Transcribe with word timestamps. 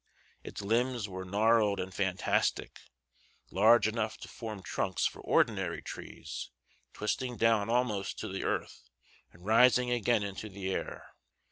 Its 0.43 0.63
limbs 0.63 1.07
were 1.07 1.23
gnarled 1.23 1.79
and 1.79 1.93
fantastic, 1.93 2.79
large 3.51 3.87
enough 3.87 4.17
to 4.17 4.27
form 4.27 4.63
trunks 4.63 5.05
for 5.05 5.21
ordinary 5.21 5.79
trees, 5.79 6.49
twisting 6.91 7.37
down 7.37 7.69
almost 7.69 8.17
to 8.17 8.27
the 8.27 8.43
earth 8.43 8.81
and 9.31 9.45
rising 9.45 9.91
again 9.91 10.23
into 10.23 10.49
the 10.49 10.73
air. 10.73 11.13